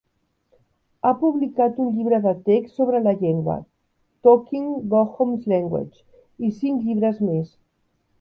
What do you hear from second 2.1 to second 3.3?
de text sobre la